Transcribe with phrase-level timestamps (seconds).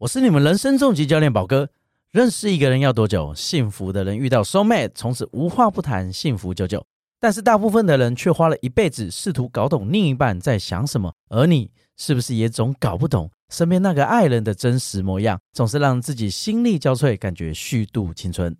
[0.00, 1.70] 我是你们人生重疾教练宝哥。
[2.10, 3.34] 认识一个人要多久？
[3.34, 6.84] 幸福的人遇到 soul mate，从此无话不谈，幸福久久。
[7.18, 15.40] 但是大部分的人却花了一辈子试图搞懂另一半在想什么，而你是不是也总搞不懂身边那个爱人的真实模样？
[15.54, 18.54] 总是让自己心力交瘁，感觉虚度青春。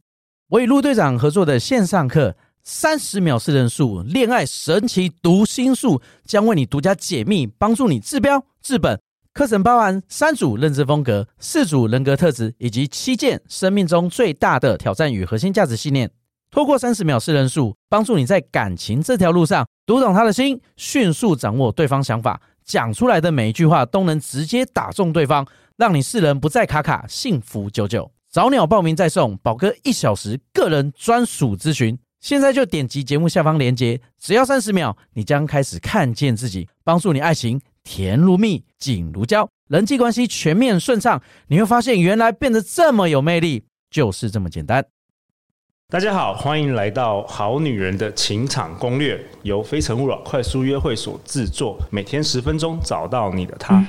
[0.48, 2.30] 我与陆队长合作的线上课
[2.62, 8.98] 《三十秒识人术恋爱神奇读心术》，将为你独家解密，帮助你治标治本。
[9.36, 16.10] 课程包含三组认知风格、四组人格特质以及七件生命中最大的挑战与核心价值信念。
[16.50, 28.10] 透过三十秒识人数，帮助你在感情这条路上读懂他的心，迅速掌握对方想法，讲出来的每一句话都能直接打中对方，让你识人不再卡卡，幸福久久。
[28.30, 37.60] 早鸟报名再送宝哥一小时个人专属咨询，现在就点击节目下方链接，只要三十秒，你将开始看见自己，帮助你爱情。
[37.86, 44.84] 甜如蜜，紧如胶，人际关系全面顺畅，你会发现原来变得这么有魅力，就是这么简单。
[45.88, 53.86] 大家好，欢迎来到《好女人的情场攻略》，由非诚勿扰快速约会所制作，每天十分钟，找到你的他。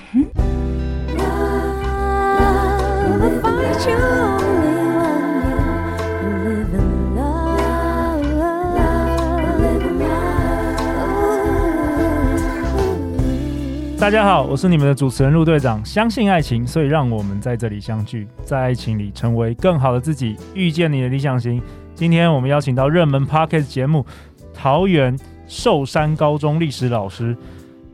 [14.00, 15.84] 大家好，我是你们的主持人陆队长。
[15.84, 21.60] 相信爱情，所以让我们在这里相聚，在爱情里成为更好的自己，遇见你的理想型。
[21.96, 24.06] 今天我们邀请到热门 Pocket 节目
[24.54, 27.36] 桃园寿山高中历史老师，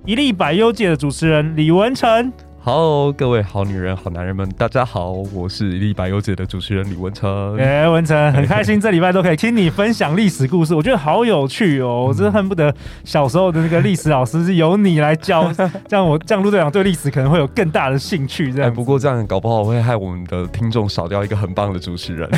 [0.05, 2.33] 一粒百优界的主持人李文成。
[2.65, 7.57] Hello，各位好女人、好男人们，大家好，我是一历百优姐的主持人李文成。
[7.57, 15.51] 哎，文成，很开心这礼拜都可以听你分享历史故事，我觉得好有趣哦，我真的恨不得小时候的那个历史老师是由你来教，
[15.89, 18.49] 这样我这样陆队长对历史可能会有更大的兴趣。
[18.53, 22.29] 这样，不过这样搞不好会害我们的听众少掉一个很棒的主持人。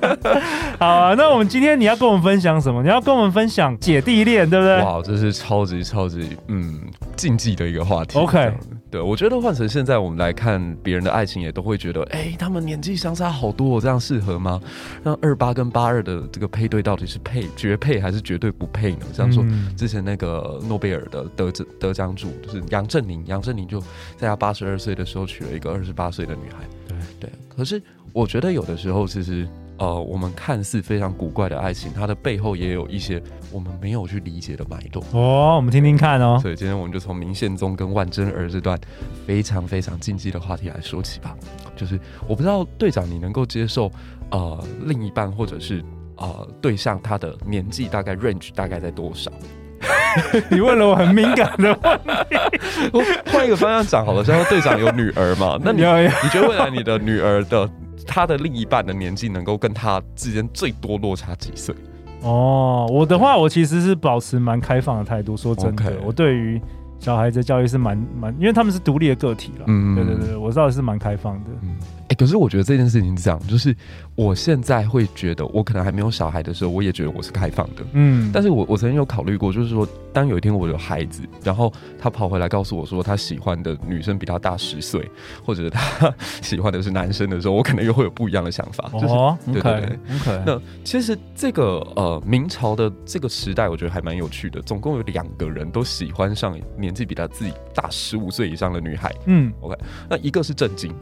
[0.80, 2.82] 好啊，那我们今天你要跟我们分享什么？
[2.82, 4.78] 你要跟我们分享姐弟恋，对不对？
[4.82, 6.80] 哇，这是超级超级嗯
[7.14, 8.18] 禁忌的一个话题。
[8.18, 8.50] OK。
[8.90, 14.60] 对，我觉得换成现在我们来看别人的爱情，也都会觉得，哎，他们年纪相差好多，我这样适合吗？
[15.02, 19.06] 那二八跟八二的这个配对到底是配绝配还是绝对不配呢？
[19.12, 19.44] 像说
[19.76, 23.80] 之前那个诺贝尔的得得得奖主就是杨振宁，杨振宁就
[24.16, 26.58] 在他八十二岁的时候娶了一个二十八岁的女孩。
[26.88, 27.80] 对对，可是
[28.12, 29.48] 我觉得有的时候其实。
[29.80, 33.20] 呃，我们看似非常古怪的爱情，它的背后也有一些
[33.50, 35.56] 我们没有去理解的脉动哦。
[35.56, 36.38] 我们听听看哦。
[36.42, 38.78] 所以今天我们就从明宪宗跟万贞儿这段
[39.26, 41.34] 非常非常禁忌的话题来说起吧。
[41.74, 41.98] 就是
[42.28, 43.90] 我不知道队长你能够接受
[44.30, 45.82] 呃另一半或者是
[46.16, 49.32] 呃对象他的年纪大概 range 大概在多少？
[50.50, 52.36] 你问了我很敏感的问题。
[52.92, 53.02] 我
[53.32, 55.58] 换一个方向讲好了，像队长有女儿嘛？
[55.64, 57.66] 那你你觉得未来你的女儿的？
[58.06, 61.74] 他的另一半的年纪能够跟他之间最多落差几岁？
[62.22, 65.36] 哦，我的话，我其实是保持蛮开放的态度。
[65.36, 66.60] 说真的.我对于
[66.98, 69.64] 小孩子的教育是蛮蛮，因为他们是独立的个体了。
[69.68, 71.50] 嗯，对对对，我知道是蛮开放的。
[71.62, 71.76] 嗯。
[72.10, 73.74] 哎、欸，可是我觉得这件事情是这样，就是
[74.16, 78.32] 我现在会觉得，我可能还没有小孩的时候，我也觉得我是开放的，嗯。
[78.34, 85.08] 但是我我曾经有考虑过，就是说，当有一天我有孩子，然后他跑回来告诉我说他喜欢的女生比他大十岁，
[85.44, 86.12] 或者他
[86.42, 88.90] 喜欢的是男生的时候，我可能又会有不一样的想法。
[88.94, 90.42] 就是、哦，对对对。
[90.44, 94.60] 那其实这个呃明朝的这个时代，我觉得还蛮有趣的。
[94.62, 99.14] 总共有两个人都喜欢上年纪比他自己大十五岁以上的女孩。
[99.26, 99.76] 嗯，OK。
[100.08, 100.92] 那一个是郑经。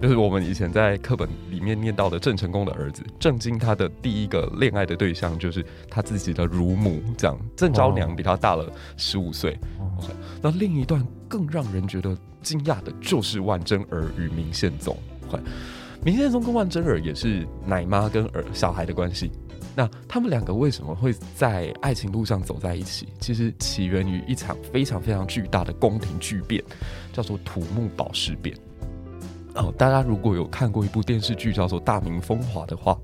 [0.00, 9.58] 就是我们以前在课本里面念到的郑成功的儿子郑经，他的第一个恋爱的对象就是他自己的乳母，这样郑昭娘比他大了十五岁。
[9.78, 10.10] Oh.
[10.40, 14.96] 那另一段更让人觉得惊讶的就是万贞儿与明宪宗。
[15.30, 15.40] Okay.
[16.02, 19.30] 明宪宗跟万贞儿也是奶妈跟儿小孩的关系。
[19.76, 23.08] 那他们两个为什么会在爱情路上走在一起？
[23.20, 26.64] 其实起源于一场非常非常巨大的宫廷巨变，
[27.12, 28.56] 叫做土木堡事变。
[29.54, 32.96] 哦，大家如果有看过一部电视剧叫做《大明风华》的话，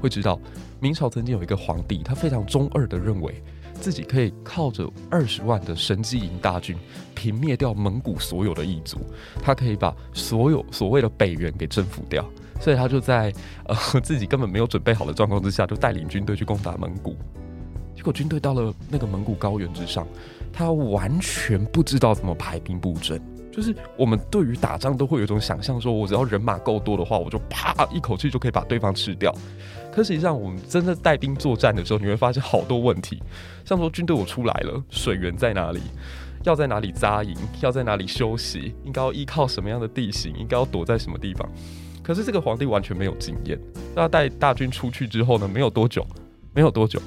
[0.00, 0.38] 会知道
[0.80, 3.42] 明朝曾经有一个皇帝，他非常中二的认为
[3.72, 6.76] 自己可以靠着二十万的神机营大军
[7.14, 8.98] 平灭掉蒙古所有的异族，
[9.42, 12.24] 他可以把所有所谓的北元给征服掉，
[12.60, 13.32] 所以他就在
[13.64, 17.16] 呃 自己根本没有准备好的状况之下，就带领军队去攻打蒙古。
[17.96, 20.06] 结果军队到了那个蒙古高原之上，
[20.52, 23.18] 他完全不知道怎么排兵布阵。
[23.54, 29.32] 就是我们对于打仗都会有一种想象，说我只要人马够多的话，我就啪一口气就可以把对方吃掉。
[29.92, 33.22] 可实际上，我们真的带兵作战的时候，你会发现好多问题，
[33.64, 35.80] 像说军队我出来了，水源在哪里？
[36.42, 41.48] 要在哪里扎营，要在哪里休息，应该要依靠什么样的地形，应该要躲在什么地方。
[42.02, 43.56] 可是这个皇帝完全没有经验，
[43.94, 46.04] 他带大军出去之后呢，没有多久，
[46.52, 47.00] 没有多久。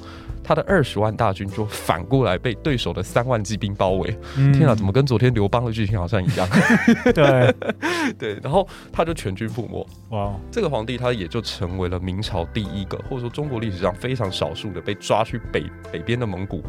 [0.47, 4.17] 他的二十万大军就反过来被对手的三万骑兵包围。
[4.37, 6.47] 嗯、天啊，怎么跟昨天刘邦的剧情好像一样？
[7.13, 7.53] 对
[8.17, 9.85] 对，然后他就全军覆没。
[10.11, 16.63] 哇，这个皇帝他也就成为了明朝第一个，或者说中国历史上非常少数的被抓去北北边的蒙古，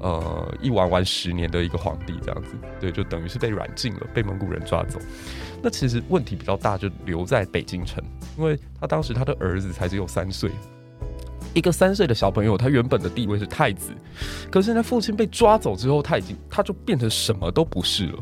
[0.00, 2.50] 呃，一玩玩十年的一个皇帝，这样子。
[2.78, 4.98] 对，就等于是被软禁了，被蒙古人抓走。
[5.62, 8.04] 那其实问题比较大，就留在北京城，
[8.36, 10.50] 因为他当时他的儿子才只有三岁。
[11.54, 13.92] 一个三岁的小朋友，他原本的地位是太子，
[14.50, 18.18] 可是呢父亲被抓走之后，他已经他就变成什么都不是了，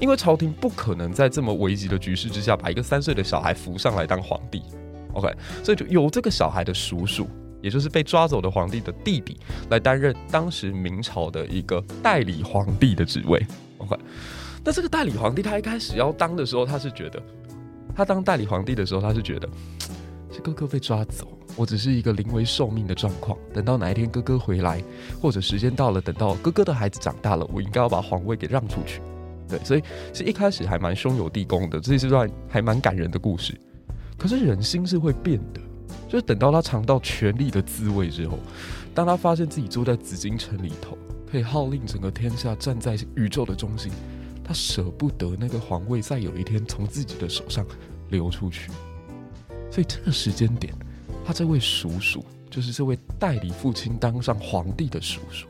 [0.00, 4.60] 因为朝廷不可能在这么危急的局势之下，把一个三岁的小孩扶上来当皇帝。
[5.12, 5.32] OK，
[5.62, 7.28] 所以就由这个小孩的叔叔，
[7.60, 9.36] 也就是被抓走的皇帝的弟弟，
[9.70, 13.44] 来担任当时明朝的一个代理皇帝的职位。
[13.78, 13.96] OK，
[14.64, 17.22] 那这个代理皇帝他一开始要当的时候，他是觉得，
[17.94, 19.48] 他当代理皇帝的时候，他是觉得，
[20.32, 21.28] 这哥哥被抓走。
[21.54, 24.82] 我只是一个临危受命的状况，等到哪一天哥哥回来，
[25.20, 29.02] 或者时间到了，等到哥哥的孩子长大了，我应该要把皇位给让出去。
[29.46, 29.82] 对，所以
[30.14, 33.54] 其实一开始还蛮兄友弟恭的，这是段还蛮感人的故事。
[34.16, 35.60] 可是人心是会变的，
[36.08, 38.38] 就是等到他尝到权力的滋味之后，
[38.94, 40.96] 当他发现自己坐在紫禁城里头，
[41.30, 43.92] 可以号令整个天下，站在宇宙的中心，
[44.42, 47.66] 他舍不得那个皇位在有一天从自己的手上
[48.08, 48.70] 流出去。
[49.72, 50.72] 所以这个时间点。
[51.24, 55.46] 他这位叔叔，就是这位代理父亲当上皇帝的叔叔，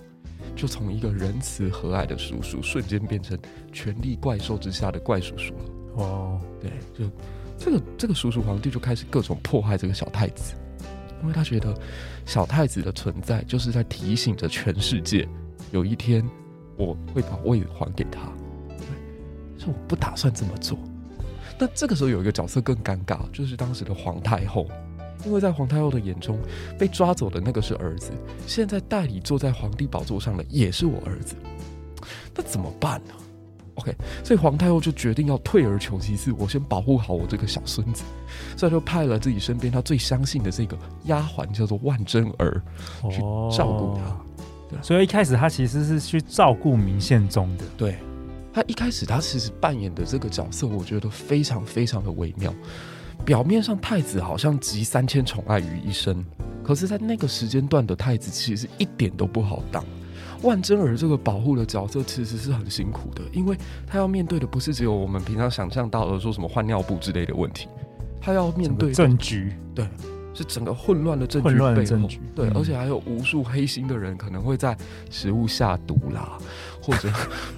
[0.54, 3.38] 就从一个仁慈和蔼的叔叔，瞬间变成
[3.72, 6.04] 权力怪兽之下的怪叔叔了。
[6.04, 7.10] 哦，对，就
[7.58, 10.54] 这个这个叔叔皇帝就开始各种迫害这个小太子，
[11.22, 11.74] 因为他觉得
[12.26, 15.26] 小太子的存在就是在提醒着全世界，
[15.70, 16.22] 有一天
[16.76, 18.20] 我会把位子还给他。
[18.76, 18.86] 对，
[19.56, 20.78] 但是我不打算这么做。
[21.62, 24.66] 那这个时候有一个角色更尴尬，就是当时的皇太后。
[25.24, 26.36] 因为在皇太后的眼中，
[26.76, 28.10] 被抓走的那个是儿子，
[28.48, 31.36] 现在代理坐在皇帝宝座上的也是我儿子，
[32.34, 33.14] 那怎么办呢
[33.76, 33.94] ？OK，
[34.24, 38.02] 所以皇太后就决定要退而求其次，我先保护好我这个小孙子，
[38.56, 42.60] 所以就派了自己身边他最相信的这个丫鬟，叫做万贞儿，
[43.08, 43.20] 去
[43.56, 44.16] 照顾他。
[44.68, 47.64] 对，所以一开始他其实是去照顾明宪宗的。
[47.76, 47.96] 对，
[48.52, 52.52] 他一开始他其实扮演的这个角色，我觉得非常非常的微妙。
[53.25, 56.25] 表面上太子好像集三千宠爱于一身，
[56.64, 59.84] 可是，在那个时间段的太子其实一点都不好当。
[60.43, 63.56] 万贞儿这个保护的角色其实是很辛苦的，因为
[63.87, 67.69] 他要面对的不是只有我们平常想象到的说什么换尿布之类的问题，
[68.20, 69.87] 他要面对政局，对。
[70.34, 74.76] 是整个混乱的证据背后，对，嗯、而且还有无数黑心的人可能会在
[75.11, 76.38] 食物下毒啦，
[76.81, 77.08] 或者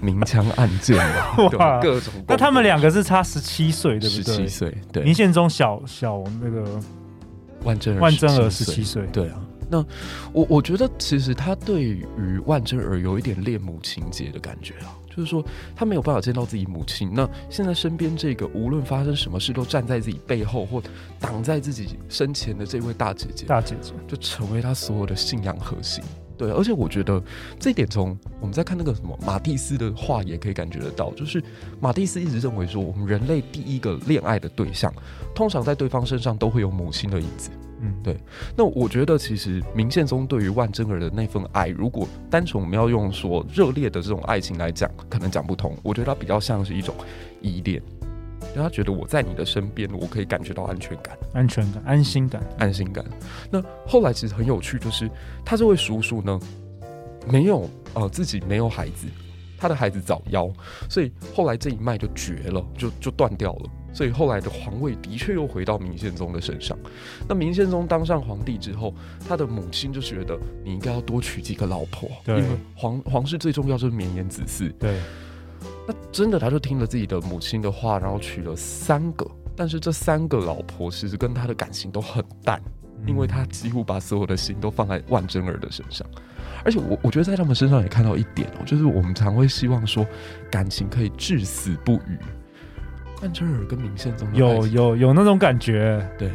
[0.00, 2.12] 明枪暗箭啦， 对各种。
[2.26, 4.24] 那他们两个是差十七岁，对不对？
[4.24, 5.02] 十七岁，对。
[5.04, 6.64] 明宪宗小小那个
[7.62, 9.40] 万万正儿十七岁，对啊。
[9.68, 9.84] 那
[10.32, 12.06] 我我觉得其实他对于
[12.46, 14.98] 万贞儿有一点恋母情节的感觉啊。
[15.16, 15.44] 就是说，
[15.76, 17.08] 他没有办法见到自己母亲。
[17.14, 20.82] 那现在身边这个，无论发生什么事都站在自己背后或
[21.20, 26.02] 挡在自己身前的这位大姐姐，大姐姐就成为他所有的信仰核心。
[26.36, 27.22] 对，而且我觉得
[27.60, 31.12] 这一点，从我们在看那个什么马蒂斯的话也可以感觉得到。
[31.12, 31.40] 就是
[31.80, 34.92] 马蒂斯一直认为说，我们人类第一个恋爱的对象，
[35.32, 37.50] 通常在对方身上都会有母亲的影子。
[37.84, 38.16] 嗯，对。
[38.56, 45.76] 那我觉得，其实明宪宗对于万贞儿的那份爱，如果单纯我们要用说热烈的这种爱情来讲，可能讲不通。
[45.82, 46.94] 我觉得他比较像是一种
[47.42, 47.82] 依恋，
[48.54, 53.04] 因为他觉得我在你的身边，我可以感觉到安全感、安全感、安心感、安心感。
[53.50, 55.10] 那后来其实很有趣，就是
[55.44, 56.40] 他这位叔叔呢，
[57.28, 59.06] 没有呃自己没有孩子，
[59.58, 60.50] 他的孩子早夭，
[60.88, 63.70] 所以后来这一脉就绝了，就就断掉了。
[63.94, 66.76] 所以后来的皇位的确又回到明宪宗的身上。
[67.28, 68.92] 那明宪宗当上皇帝之后，
[69.26, 74.72] 他的母亲就觉得你应该要多娶几个老婆，因为皇皇室最重要就是绵延子嗣。
[74.78, 75.00] 对，
[75.86, 79.26] 那真的他就听了自己的母亲的话，然后娶了三个。
[79.56, 82.60] 但是这三个老婆其实跟他的感情都很淡，
[82.98, 86.04] 嗯、因为他几乎把所有的心都放在万贞儿的身上。
[86.64, 90.04] 而且我我觉得在他们身上也看到一点哦，就是我们常会希望说
[90.50, 92.18] 感情可以至死不渝。
[93.24, 96.30] 万贞儿跟明宪宗有有有那种感觉，对，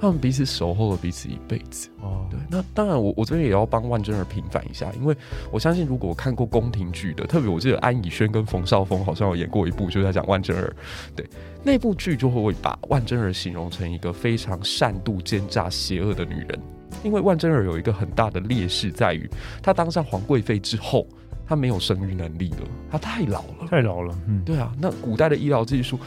[0.00, 1.88] 他们彼此守候了彼此一辈子。
[2.00, 5.16] 哦，对，那当然我，我我这边也要帮万贞儿平反一下，因为
[5.52, 10.74] 我相信，如果我看过宫廷剧的，特别我记得安以轩跟冯绍峰好像有演过一部，就是在讲万贞儿。
[11.14, 11.24] 对，
[11.62, 16.60] 那部剧就会把万贞儿形容成一个非常善妒、奸诈、邪恶的女人。
[17.04, 19.30] 因为万贞儿有一个很大的劣势，在于
[19.62, 21.06] 她当上皇贵妃之后。
[21.48, 24.14] 他没有生育能力了，他太老了，太老了。
[24.26, 24.70] 嗯，对啊。
[24.78, 25.98] 那古代的医疗技术，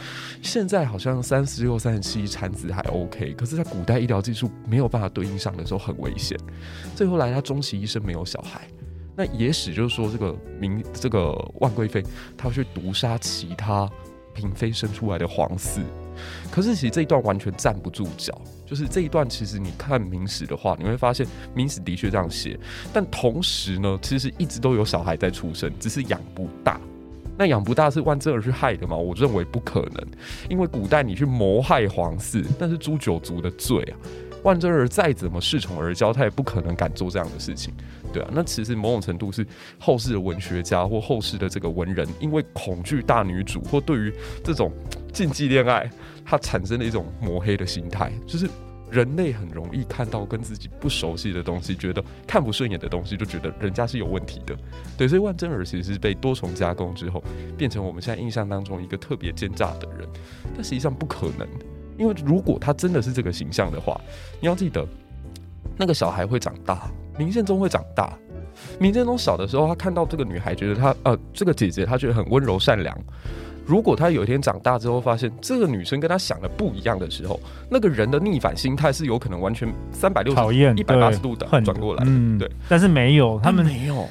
[0.44, 6.38] 现在好像三十六、三十七产子还 OK，可是，在古代医疗技术没有办法对应上的时候，很危险。
[6.96, 8.62] 最后来，他终其一生没有小孩。
[9.16, 12.04] 那野史就是说，这个明这个万贵妃，
[12.38, 13.90] 她去毒杀其他
[14.34, 15.82] 嫔妃生出来的皇嗣。
[16.52, 22.60] 可是其实这一段完全站不住脚，就是这一段其实你看明史的话，你会发现明史的确这样写，
[22.94, 26.80] 但同时呢，其实一直都有小孩在出生，只是养不大。
[27.38, 28.96] 那养不大是万贞儿去害的吗？
[28.96, 30.06] 我认为不可能，
[30.50, 33.94] 因为古代你去谋害皇室，那是诛九族的罪啊。
[34.44, 37.74] 万贞儿再怎么恃宠而骄，他也不可能敢做这样的事情，
[38.12, 38.30] 对啊。
[38.34, 39.46] 那其实某种程度是
[39.80, 44.72] 后世的文学家或后世的这个文人，因为恐惧大女主或对于这种
[45.14, 45.90] 禁忌恋爱，
[46.26, 48.50] 他产生了一种抹黑的心态，就是
[48.90, 54.58] 人类很容易看到跟自己不熟悉的东西，觉得看不顺眼的东西，就觉得人家是有问题的，
[54.98, 55.08] 对。
[55.08, 57.24] 所以万贞儿其实是被多重加工之后，
[57.58, 60.08] 变成我们现在印象当中一个特别奸诈的人，
[60.56, 61.48] 但实际上不可能。
[62.02, 64.02] 因为如果他真的是这个形象的话，
[64.40, 64.84] 你要记得，
[65.78, 68.12] 那个小孩会长大，明宪宗会长大。
[68.80, 72.98] 明宪宗小的时候，他看到这个女孩，觉得她呃这个姐姐，他觉得很温柔善良。
[73.68, 77.40] 如果他有一天长大之后，发现这个女生跟他想的不一样的时候，
[77.70, 82.04] 那个人的逆反心态是有可能完全三百六十讨厌一百八十度的转过来。
[82.08, 82.50] 嗯，对。
[82.68, 84.10] 但是没有，他们没有，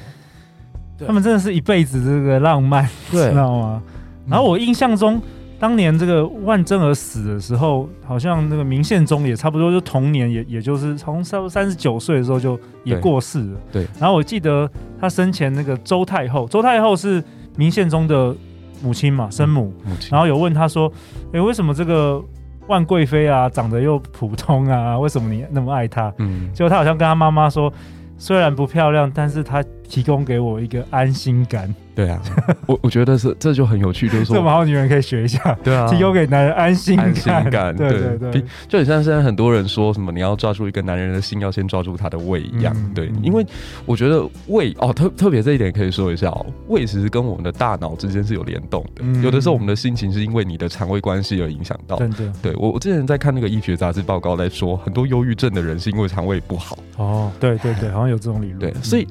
[1.05, 3.83] 他们真的是一辈子这个浪漫，对 知道吗？
[4.29, 5.21] 然后我印象中。
[5.61, 13.59] 当年这个万贞儿死的时候，好像那个明宪宗也差不多就同年，也也就是从差不多三十九岁的时候就也过世了。
[13.71, 13.85] 对。
[13.99, 14.67] 然后我记得
[14.99, 17.23] 他生前那个周太后，周太后是
[17.55, 18.35] 明宪宗的
[18.81, 19.71] 母亲嘛，生母。
[19.85, 20.09] 母亲。
[20.11, 20.91] 然后有问他说
[21.31, 22.19] ：“哎，为什么这个
[22.65, 24.97] 万贵妃啊，长得又普通啊？
[24.99, 26.49] 为什么你那么爱她？”嗯。
[26.55, 27.71] 结果他好像跟他妈妈说
[28.17, 32.21] ：“虽然不漂亮，但是她提供给我一个安心感。”对啊，
[32.65, 38.17] 我我觉得是这就很有趣，就是说，这么好女人可以学一下，对啊，提供给男人安心感，安心感，对对。
[38.17, 43.45] 对，对，就很像现在很多人说什么，你要抓住一个男人的心，要先抓住他的胃一样，嗯、对，因为
[43.85, 59.07] 我觉得胃哦，特特别这一点可以说一下哦，胃其实跟我们的大脑之间是有联动的，嗯、有的时候我们的心情是因为你的肠胃关系而影响到，真的，对我我之前在看那个医学杂志报告来说，很多忧郁症的人是因为肠胃不好，哦，对对对，好像有这种理论，对，所以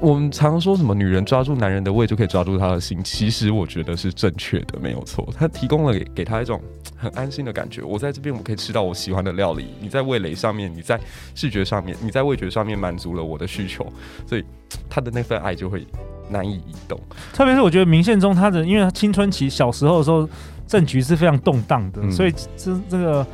[0.00, 3.02] 我们常说什么女人抓住男人的胃就可以抓住他的心。
[3.02, 5.28] 其实我觉得是正确的，没有错。
[5.36, 6.60] 他提供了给给他一种
[6.96, 7.82] 很安心的感觉。
[7.82, 9.66] 我在这边，我可以吃到我喜欢的料理。
[9.80, 10.98] 你在味蕾上面，你在
[11.34, 13.84] 视觉上面，你在味觉上面满足了我的需求，
[14.26, 14.44] 所以
[14.88, 15.86] 他的那份爱就会
[16.28, 17.00] 难以移动。
[17.32, 20.28] 特别是我觉得明宪宗他的，因为他青春期小时候的时候，
[20.66, 23.26] 政局是非常动荡的，嗯、所以这这个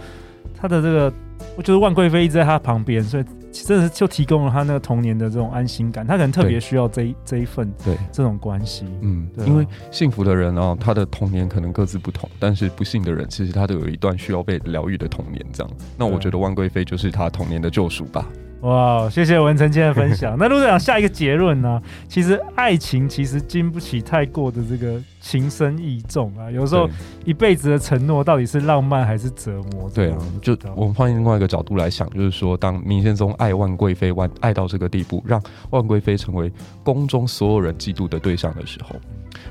[0.59, 1.13] 他的这个，
[1.57, 3.25] 我觉得万贵妃一直在他旁边，所以。
[3.65, 15.73] 真的是就提供了他那个童年的这种安心感，他可能特别需要这一这一份对这种关系，嗯，对啊、因为幸福的人哦，他的童年可能各自不同，但是不幸的人其实他都有一段需要被疗愈的童年，这样。
[15.97, 18.27] 那我觉得万贵妃就是他童年的救赎吧。
[18.63, 20.37] 哇，谢谢文成今天的分享。
[20.41, 21.81] 那陆队长下一个结论呢？
[22.09, 26.51] 其实爱情其实经不起太过的这个情深意重啊。
[26.51, 26.89] 有时候
[27.25, 29.91] 一辈子的承诺到底是浪漫还是折磨？
[29.95, 36.51] 对啊，就我们换另外一个角度来想，就是说，当明宪宗爱万贵妃，万爱到这个地步，让万贵妃成为
[36.83, 38.97] 宫中所有人嫉妒的对象的时候，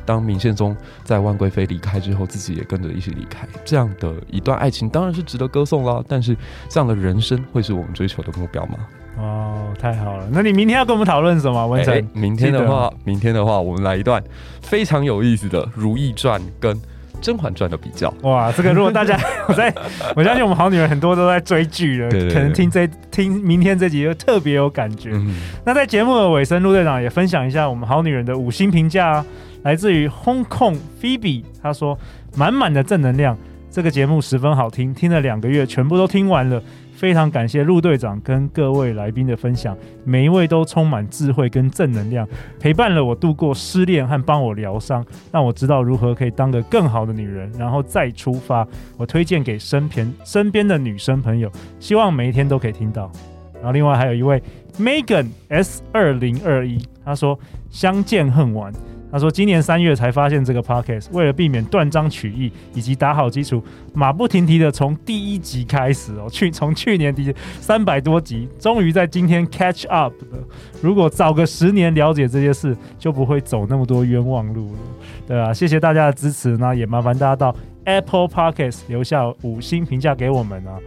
[0.06, 6.04] 当明宪宗在万贵妃离开之后，自己也跟着一起离开，这样的一段爱情当然是值得歌颂啦。
[6.08, 6.36] 但是
[6.70, 8.76] 这样的人生会是我们追求的目标吗？
[9.18, 10.28] 哦，太好了！
[10.30, 11.66] 那你明天要跟我们讨论什么？
[11.66, 14.22] 文成、欸，明天的话，明天的话，我们来一段
[14.62, 16.76] 非常有意思的《如懿传》跟
[17.22, 18.14] 《甄嬛传》的比较。
[18.24, 19.74] 哇，这个如果大家 我在，
[20.18, 25.12] 我相信我们好女人很多都在追剧了，对对对，可能听这听明天这集就特别有感觉。
[25.14, 29.26] 嗯、那在节目的尾声，陆队长也分享一下我们好女人的五星评价啊，
[29.66, 31.98] 来自于 Hong Kong Phoebe，他说
[32.38, 33.36] 满满的正能量，
[33.72, 36.62] 这个节目十分好听，听了两个月，全部都听完了。
[36.94, 42.26] 非常感谢陆队长跟各位来宾的分享，每一位都充满智慧跟正能量，
[42.60, 48.66] 陪伴了我度过失恋和帮我疗伤，让我知道如何可以当个更好的女人，然后再出发。
[48.98, 53.12] 我推荐给身边身边的女生朋友，希望每一天都可以听到。
[53.56, 54.42] 然后另外还有一位
[54.78, 57.38] Megan S 二零二一，他说
[57.72, 58.72] 相见恨晚。
[59.12, 70.40] 他说：“今年三月才发现这个 podcast，为了避免断章取义以及打好基础，马不停蹄的从第一集开始哦， 去从去年第三百多集，终于在今天 catch up 了。
[70.82, 74.80] 如果早个十年了解这些事，就不会走那么多冤枉路了。
[75.28, 80.78] 对啊，谢谢大家的支持，那也麻烦大家到 Apple Podcast 留下五星评价给我们啊。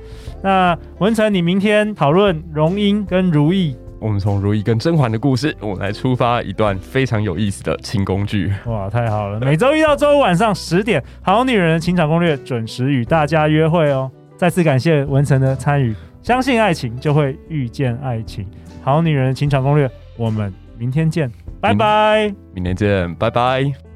[0.42, 8.52] 那文成，你明天讨论容英跟如意。”我们从如懿跟甄嬛的故事，我们来出发一段非常有意思的清宫剧。
[8.66, 9.40] 哇，太好了！
[9.40, 14.10] 每周一到周五晚上十点，《好女人的情场攻略》准时与大家约会哦。
[14.36, 18.44] 再次感谢文成的参与，相信爱情就会遇见爱情，
[18.82, 22.32] 《好女人的情场攻略》，我们明天见，拜拜。
[22.54, 23.87] 明天见，拜拜。